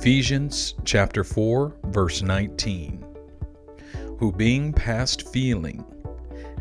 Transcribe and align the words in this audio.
Ephesians 0.00 0.72
chapter 0.86 1.22
4 1.22 1.76
verse 1.88 2.22
19 2.22 3.04
Who 4.18 4.32
being 4.32 4.72
past 4.72 5.28
feeling 5.28 5.84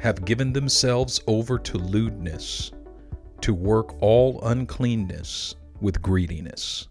have 0.01 0.25
given 0.25 0.51
themselves 0.51 1.21
over 1.25 1.57
to 1.57 1.77
lewdness 1.77 2.73
to 3.39 3.53
work 3.53 3.95
all 4.01 4.41
uncleanness 4.43 5.55
with 5.79 6.01
greediness. 6.01 6.89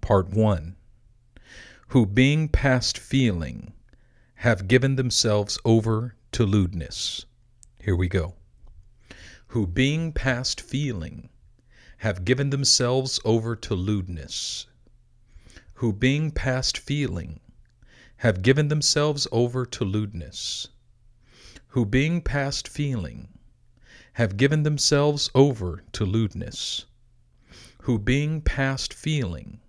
Part 0.00 0.30
1 0.30 0.74
Who 1.90 2.06
being 2.06 2.48
past 2.48 2.98
feeling 2.98 3.72
have 4.34 4.66
given 4.66 4.96
themselves 4.96 5.60
over 5.64 6.16
to 6.32 6.44
lewdness. 6.44 7.24
Here 7.78 7.94
we 7.94 8.08
go. 8.08 8.34
Who 9.46 9.68
being 9.68 10.10
past 10.10 10.60
feeling 10.60 11.28
have 11.98 12.24
given 12.24 12.50
themselves 12.50 13.20
over 13.24 13.54
to 13.54 13.76
lewdness 13.76 14.66
who 15.76 15.92
being 15.92 16.30
past 16.30 16.78
feeling 16.78 17.38
have 18.18 18.40
given 18.40 18.68
themselves 18.68 19.28
over 19.30 19.66
to 19.66 19.84
lewdness, 19.84 20.68
who 21.68 21.84
being 21.84 22.22
past 22.22 22.66
feeling 22.66 23.28
have 24.14 24.38
given 24.38 24.62
themselves 24.62 25.30
over 25.34 25.84
to 25.92 26.06
lewdness, 26.06 26.86
who 27.82 27.98
being 27.98 28.40
past 28.40 28.94
feeling 28.94 29.60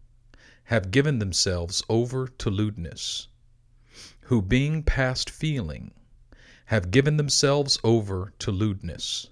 have 0.63 0.91
given 0.91 1.19
themselves 1.19 1.83
over 1.89 2.25
to 2.29 2.49
lewdness, 2.49 3.27
who 4.21 4.41
being 4.41 4.81
past 4.81 5.29
feeling 5.29 5.91
have 6.67 6.89
given 6.89 7.17
themselves 7.17 7.77
over 7.83 8.31
to 8.39 8.49
lewdness, 8.49 9.27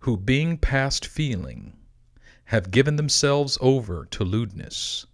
who 0.00 0.16
being 0.16 0.56
past 0.56 1.04
feeling 1.04 1.76
have 2.44 2.70
given 2.70 2.96
themselves 2.96 3.58
over 3.60 4.06
to 4.06 4.24
lewdness, 4.24 5.04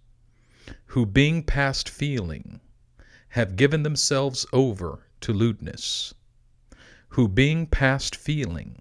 who 0.93 1.05
being 1.05 1.43
past 1.43 1.89
feeling 1.89 2.59
have 3.29 3.55
given 3.55 3.81
themselves 3.81 4.45
over 4.53 5.07
to 5.19 5.33
lewdness, 5.33 6.13
who 7.09 7.27
being 7.27 7.65
past 7.65 8.15
feeling 8.15 8.79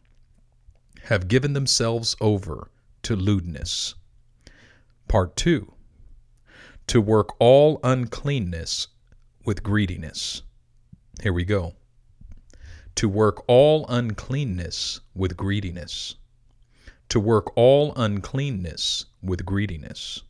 have 1.04 1.26
given 1.26 1.54
themselves 1.54 2.14
over 2.20 2.70
to 3.02 3.16
lewdness. 3.16 3.94
Part 5.08 5.36
2 5.36 5.72
To 6.88 7.00
work 7.00 7.30
all 7.38 7.80
uncleanness 7.82 8.88
with 9.44 9.62
greediness. 9.62 10.42
Here 11.22 11.32
we 11.32 11.44
go. 11.44 11.74
To 12.96 13.08
work 13.08 13.42
all 13.48 13.86
uncleanness 13.88 15.00
with 15.14 15.36
greediness. 15.36 16.16
To 17.08 17.18
work 17.18 17.56
all 17.56 17.94
uncleanness 17.96 19.06
with 19.22 19.46
greediness 19.46 20.22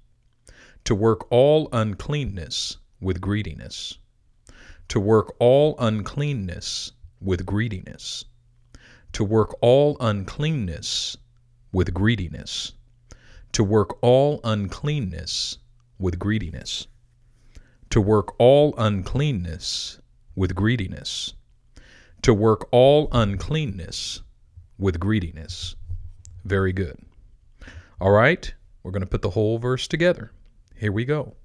to 0.85 0.95
work 0.95 1.31
all 1.31 1.69
uncleanness 1.73 2.79
with 3.01 3.21
greediness, 3.21 3.99
to 4.89 5.01
work 5.01 5.35
all 5.39 5.75
uncleanness 5.79 6.93
with 7.21 7.47
greediness, 7.47 8.25
to 9.13 9.25
work 9.25 9.57
all 9.61 9.97
uncleanness 10.01 11.17
with 11.73 11.95
greediness, 11.95 12.73
to 13.53 13.63
work 13.63 13.99
all 14.03 14.41
uncleanness 14.45 15.59
with 15.99 16.19
greediness, 16.19 16.87
to 17.91 18.01
work 18.01 18.35
all 18.39 18.75
uncleanness 18.79 20.01
with 20.35 20.55
greediness, 20.55 21.35
to 22.23 22.33
work 22.35 22.67
all 22.73 23.09
uncleanness 23.13 24.23
with 24.79 24.99
greediness. 24.99 25.77
Very 26.45 26.73
good. 26.73 26.99
All 28.01 28.11
right, 28.11 28.53
we're 28.83 28.91
going 28.91 29.03
to 29.03 29.07
put 29.07 29.23
the 29.23 29.31
whole 29.31 29.59
verse 29.59 29.87
together. 29.87 30.33
Here 30.83 30.91
we 30.91 31.05
go. 31.05 31.37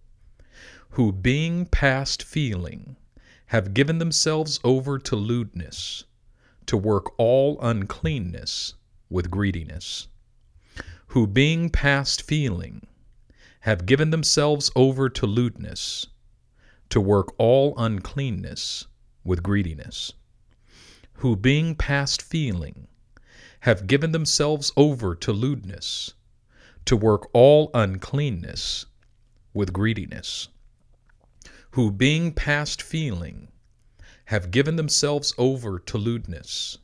Who, 0.90 1.12
being 1.12 1.68
past 1.68 2.24
feeling, 2.24 2.96
have 3.46 3.76
given 3.76 4.00
themselves 4.00 4.60
over 4.64 4.98
to 4.98 5.16
lewdness, 5.16 6.06
to 6.66 6.76
work 6.76 7.12
all 7.20 7.60
uncleanness 7.62 8.74
with 9.12 9.30
greediness. 9.30 10.08
Who, 11.10 11.28
being 11.28 11.70
past 11.70 12.24
feeling, 12.24 12.88
have 13.60 13.86
given 13.86 14.10
themselves 14.10 14.72
over 14.76 15.08
to 15.08 15.28
lewdness, 15.28 16.08
to 16.90 17.00
work 17.00 17.36
all 17.38 17.76
uncleanness 17.78 18.88
with 19.24 19.44
greediness. 19.44 20.14
Who, 21.18 21.36
being 21.36 21.76
past 21.76 22.24
feeling, 22.24 22.88
have 23.60 23.86
given 23.86 24.14
themselves 24.14 24.72
over 24.76 25.14
to 25.14 25.32
lewdness, 25.32 26.16
to 26.86 26.98
work 26.98 27.30
all 27.34 27.70
uncleanness 27.76 28.88
with 29.58 29.74
greediness, 29.74 30.50
who, 31.72 31.92
being 31.92 32.32
past 32.32 32.80
feeling, 32.80 33.48
have 34.26 34.52
given 34.52 34.76
themselves 34.76 35.34
over 35.36 35.80
to 35.80 35.98
lewdness, 35.98 36.78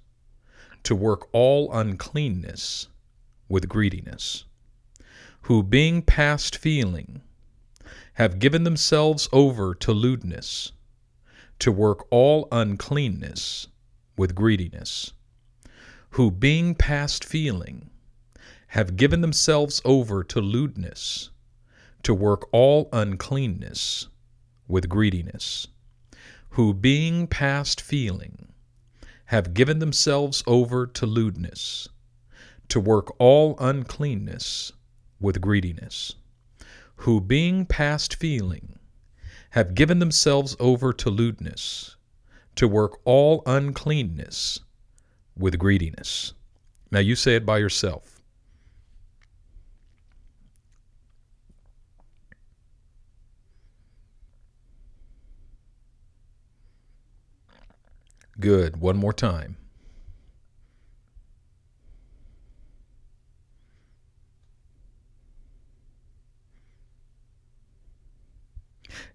to 0.82 0.96
work 0.96 1.28
all 1.34 1.72
uncleanness 1.72 2.88
with 3.48 3.70
greediness, 3.70 4.46
who, 5.44 5.62
being 5.62 6.02
past 6.02 6.58
feeling, 6.58 7.22
have 8.14 8.40
given 8.40 8.64
themselves 8.64 9.30
over 9.32 9.76
to 9.76 9.92
lewdness, 9.92 10.72
to 11.60 11.72
work 11.72 12.08
all 12.10 12.48
uncleanness 12.52 13.68
with 14.18 14.34
greediness, 14.34 15.14
who, 16.12 16.32
being 16.32 16.74
past 16.74 17.24
feeling, 17.24 17.92
have 18.68 18.96
given 18.96 19.22
themselves 19.22 19.80
over 19.86 20.24
to 20.24 20.42
lewdness, 20.42 21.30
to 22.04 22.14
work 22.14 22.48
all 22.52 22.90
uncleanness 22.94 24.08
with 24.68 24.90
greediness, 24.90 25.68
who, 26.50 26.74
being 26.74 27.28
past 27.28 27.82
feeling, 27.82 28.50
have 29.26 29.54
given 29.54 29.80
themselves 29.80 30.44
over 30.46 30.86
to 30.86 31.06
lewdness, 31.06 31.88
to 32.68 32.80
work 32.80 33.14
all 33.20 33.56
uncleanness 33.60 34.72
with 35.20 35.42
greediness, 35.42 36.16
who, 36.98 37.20
being 37.20 37.66
past 37.66 38.16
feeling, 38.16 38.78
have 39.52 39.74
given 39.74 40.00
themselves 40.00 40.56
over 40.60 40.92
to 40.94 41.10
lewdness, 41.10 41.96
to 42.56 42.68
work 42.68 43.00
all 43.06 43.42
uncleanness 43.46 44.60
with 45.38 45.58
greediness. 45.58 46.34
Now 46.92 47.00
you 47.00 47.16
say 47.16 47.36
it 47.36 47.46
by 47.46 47.58
yourself. 47.58 48.13
Good. 58.40 58.78
One 58.78 58.98
more 58.98 59.14
time. 59.14 59.58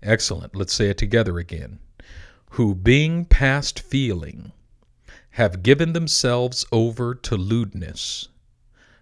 Excellent. 0.02 0.54
Let's 0.54 0.72
say 0.72 0.90
it 0.90 0.98
together 0.98 1.38
again. 1.38 1.80
Who, 2.52 2.74
being 2.74 3.24
past 3.24 3.80
feeling, 3.80 4.52
have 5.30 5.62
given 5.62 5.92
themselves 5.92 6.64
over 6.72 7.14
to 7.14 7.36
lewdness, 7.36 8.28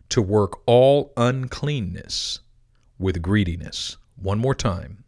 to 0.09 0.21
work 0.23 0.61
all 0.67 1.13
uncleanness 1.17 2.41
with 2.99 3.23
greediness. 3.23 3.97
One 4.17 4.39
more 4.39 4.55
time. 4.55 5.05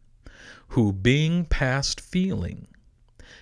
Who, 0.69 0.93
being 0.93 1.47
past 1.47 2.01
feeling, 2.01 2.69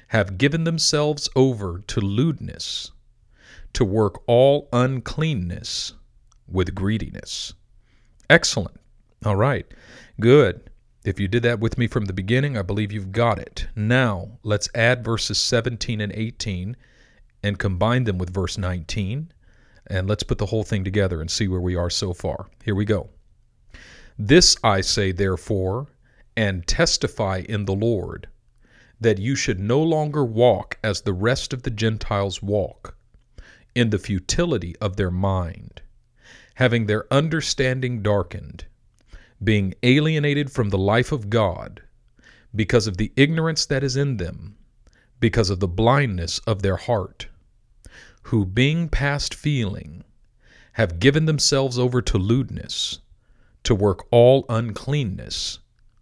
have 0.08 0.38
given 0.38 0.64
themselves 0.64 1.28
over 1.36 1.82
to 1.86 2.00
lewdness, 2.00 2.92
to 3.72 3.84
work 3.84 4.22
all 4.26 4.68
uncleanness 4.72 5.94
with 6.48 6.74
greediness. 6.74 7.54
Excellent. 8.30 8.80
All 9.24 9.36
right. 9.36 9.66
Good. 10.20 10.70
If 11.04 11.20
you 11.20 11.28
did 11.28 11.44
that 11.44 11.60
with 11.60 11.78
me 11.78 11.86
from 11.86 12.06
the 12.06 12.12
beginning, 12.12 12.56
I 12.56 12.62
believe 12.62 12.90
you've 12.90 13.12
got 13.12 13.38
it. 13.38 13.68
Now, 13.76 14.38
let's 14.42 14.68
add 14.74 15.04
verses 15.04 15.38
17 15.38 16.00
and 16.00 16.12
18 16.12 16.76
and 17.42 17.58
combine 17.58 18.04
them 18.04 18.18
with 18.18 18.34
verse 18.34 18.58
19. 18.58 19.32
And 19.86 20.08
let's 20.08 20.24
put 20.24 20.38
the 20.38 20.46
whole 20.46 20.64
thing 20.64 20.82
together 20.82 21.20
and 21.20 21.30
see 21.30 21.46
where 21.46 21.60
we 21.60 21.76
are 21.76 21.90
so 21.90 22.12
far. 22.12 22.46
Here 22.64 22.74
we 22.74 22.84
go. 22.84 23.10
This 24.18 24.56
I 24.64 24.80
say, 24.80 25.12
therefore, 25.12 25.86
and 26.36 26.66
testify 26.66 27.42
in 27.48 27.66
the 27.66 27.74
Lord 27.74 28.28
that 29.00 29.18
you 29.18 29.36
should 29.36 29.60
no 29.60 29.82
longer 29.82 30.24
walk 30.24 30.78
as 30.82 31.02
the 31.02 31.12
rest 31.12 31.52
of 31.52 31.62
the 31.62 31.70
Gentiles 31.70 32.42
walk, 32.42 32.96
in 33.74 33.90
the 33.90 33.98
futility 33.98 34.74
of 34.80 34.96
their 34.96 35.10
mind, 35.10 35.82
having 36.54 36.86
their 36.86 37.12
understanding 37.12 38.02
darkened, 38.02 38.64
being 39.42 39.74
alienated 39.82 40.50
from 40.50 40.70
the 40.70 40.78
life 40.78 41.12
of 41.12 41.28
God, 41.28 41.82
because 42.54 42.86
of 42.86 42.96
the 42.96 43.12
ignorance 43.16 43.66
that 43.66 43.84
is 43.84 43.96
in 43.96 44.16
them, 44.16 44.56
because 45.20 45.50
of 45.50 45.60
the 45.60 45.68
blindness 45.68 46.38
of 46.40 46.62
their 46.62 46.76
heart, 46.76 47.28
who, 48.22 48.46
being 48.46 48.88
past 48.88 49.34
feeling, 49.34 50.02
have 50.72 50.98
given 50.98 51.26
themselves 51.26 51.78
over 51.78 52.00
to 52.00 52.16
lewdness, 52.16 53.00
to 53.62 53.74
work 53.74 54.06
all 54.10 54.46
uncleanness 54.48 55.58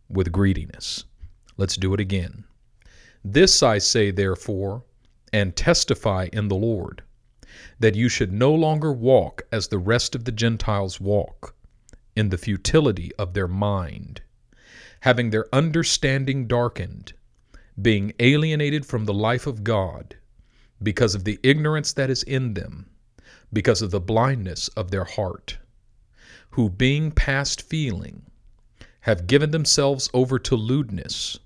with 0.08 0.30
greediness. 0.30 1.04
Let's 1.56 1.76
do 1.76 1.92
it 1.92 2.00
again. 2.00 2.44
This 3.26 3.62
I 3.62 3.78
say, 3.78 4.10
therefore, 4.10 4.84
and 5.32 5.56
testify 5.56 6.28
in 6.30 6.48
the 6.48 6.56
Lord, 6.56 7.02
that 7.78 7.94
you 7.94 8.10
should 8.10 8.32
no 8.32 8.54
longer 8.54 8.92
walk 8.92 9.46
as 9.50 9.68
the 9.68 9.78
rest 9.78 10.14
of 10.14 10.24
the 10.24 10.32
Gentiles 10.32 11.00
walk, 11.00 11.56
in 12.14 12.28
the 12.28 12.36
futility 12.36 13.12
of 13.18 13.32
their 13.32 13.48
mind, 13.48 14.20
having 15.00 15.30
their 15.30 15.46
understanding 15.54 16.46
darkened, 16.46 17.14
being 17.80 18.12
alienated 18.20 18.84
from 18.84 19.06
the 19.06 19.14
life 19.14 19.46
of 19.46 19.64
God, 19.64 20.16
because 20.82 21.14
of 21.14 21.24
the 21.24 21.40
ignorance 21.42 21.94
that 21.94 22.10
is 22.10 22.22
in 22.24 22.52
them, 22.52 22.90
because 23.52 23.80
of 23.80 23.90
the 23.90 24.00
blindness 24.00 24.68
of 24.68 24.90
their 24.90 25.04
heart, 25.04 25.56
who 26.50 26.68
being 26.68 27.10
past 27.10 27.62
feeling, 27.62 28.26
have 29.00 29.26
given 29.26 29.50
themselves 29.50 30.10
over 30.12 30.38
to 30.38 30.56
lewdness, 30.56 31.38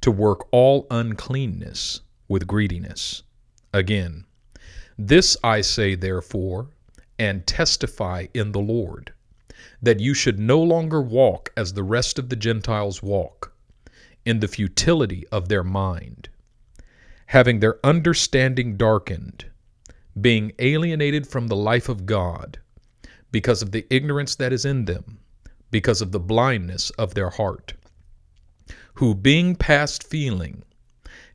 to 0.00 0.10
work 0.10 0.46
all 0.52 0.86
uncleanness 0.90 2.00
with 2.28 2.46
greediness. 2.46 3.22
Again, 3.72 4.24
this 4.98 5.36
I 5.44 5.60
say, 5.60 5.94
therefore, 5.94 6.68
and 7.18 7.46
testify 7.46 8.26
in 8.34 8.52
the 8.52 8.60
Lord, 8.60 9.12
that 9.82 10.00
you 10.00 10.14
should 10.14 10.38
no 10.38 10.62
longer 10.62 11.02
walk 11.02 11.52
as 11.56 11.72
the 11.72 11.82
rest 11.82 12.18
of 12.18 12.28
the 12.28 12.36
Gentiles 12.36 13.02
walk, 13.02 13.52
in 14.24 14.40
the 14.40 14.48
futility 14.48 15.26
of 15.28 15.48
their 15.48 15.64
mind, 15.64 16.28
having 17.26 17.60
their 17.60 17.78
understanding 17.84 18.76
darkened, 18.76 19.46
being 20.20 20.52
alienated 20.58 21.26
from 21.26 21.46
the 21.46 21.56
life 21.56 21.88
of 21.88 22.06
God, 22.06 22.58
because 23.30 23.62
of 23.62 23.72
the 23.72 23.86
ignorance 23.90 24.34
that 24.36 24.52
is 24.52 24.64
in 24.64 24.86
them, 24.86 25.18
because 25.70 26.00
of 26.00 26.12
the 26.12 26.20
blindness 26.20 26.90
of 26.90 27.14
their 27.14 27.30
heart, 27.30 27.74
who, 28.96 29.14
being 29.14 29.54
past 29.54 30.02
feeling, 30.02 30.62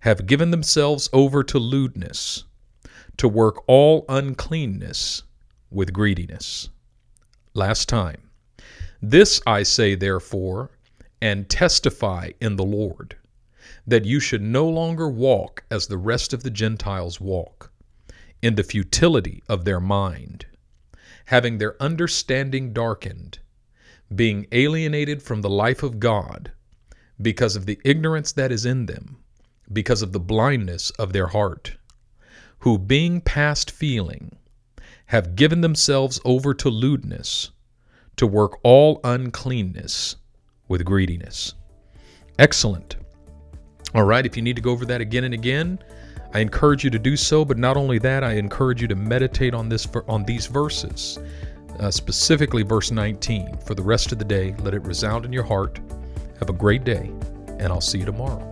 have 0.02 0.26
given 0.26 0.52
themselves 0.52 1.10
over 1.14 1.44
to 1.44 1.60
lewdness, 1.60 2.46
to 3.18 3.28
work 3.28 3.64
all 3.68 4.04
uncleanness 4.10 5.24
with 5.70 5.94
greediness. 5.94 6.70
Last 7.54 7.88
time. 7.88 8.30
This 9.02 9.42
I 9.46 9.64
say, 9.64 9.96
therefore, 9.96 10.72
and 11.22 11.50
testify 11.50 12.32
in 12.40 12.56
the 12.56 12.64
Lord, 12.64 13.16
that 13.86 14.06
you 14.06 14.20
should 14.20 14.42
no 14.42 14.68
longer 14.68 15.08
walk 15.08 15.64
as 15.70 15.88
the 15.88 15.98
rest 15.98 16.34
of 16.34 16.44
the 16.44 16.50
Gentiles 16.50 17.22
walk, 17.22 17.72
in 18.42 18.56
the 18.56 18.64
futility 18.64 19.44
of 19.48 19.66
their 19.66 19.80
mind, 19.80 20.46
having 21.26 21.58
their 21.58 21.82
understanding 21.82 22.74
darkened, 22.74 23.38
being 24.14 24.48
alienated 24.52 25.22
from 25.22 25.42
the 25.42 25.50
life 25.50 25.84
of 25.84 26.00
God, 26.00 26.52
because 27.22 27.56
of 27.56 27.66
the 27.66 27.80
ignorance 27.84 28.32
that 28.34 28.52
is 28.52 28.66
in 28.66 28.86
them, 28.86 29.18
because 29.72 30.02
of 30.02 30.12
the 30.12 30.20
blindness 30.20 30.90
of 30.92 31.14
their 31.14 31.28
heart, 31.28 31.78
who, 32.60 32.78
being 32.78 33.22
past 33.22 33.72
feeling, 33.72 34.32
have 35.08 35.36
given 35.36 35.62
themselves 35.62 36.20
over 36.24 36.54
to 36.54 36.70
lewdness, 36.70 37.52
to 38.16 38.28
work 38.28 38.60
all 38.64 39.00
uncleanness 39.04 40.16
with 40.68 40.86
greediness. 40.86 41.54
Excellent. 42.40 42.98
All 43.94 44.04
right, 44.04 44.26
if 44.26 44.38
you 44.38 44.42
need 44.42 44.56
to 44.56 44.62
go 44.62 44.72
over 44.72 44.86
that 44.86 45.02
again 45.02 45.26
and 45.26 45.34
again, 45.34 45.80
I 46.34 46.40
encourage 46.40 46.84
you 46.84 46.90
to 46.92 47.00
do 47.00 47.18
so, 47.18 47.44
but 47.44 47.58
not 47.58 47.76
only 47.76 48.00
that, 48.00 48.24
I 48.24 48.34
encourage 48.34 48.82
you 48.82 48.88
to 48.88 48.96
meditate 48.96 49.54
on 49.54 49.68
this 49.68 49.86
on 50.08 50.24
these 50.24 50.48
verses, 50.48 51.20
uh, 51.80 51.92
specifically 51.92 52.64
verse 52.64 52.90
19. 52.90 53.58
For 53.66 53.76
the 53.76 53.82
rest 53.82 54.14
of 54.14 54.20
the 54.20 54.26
day, 54.26 54.56
let 54.60 54.74
it 54.74 54.86
resound 54.86 55.26
in 55.26 55.34
your 55.34 55.44
heart. 55.44 55.82
Have 56.42 56.50
a 56.50 56.54
great 56.54 56.84
day, 56.84 57.12
and 57.60 57.68
I'll 57.68 57.82
see 57.82 58.00
you 58.00 58.06
tomorrow. 58.06 58.51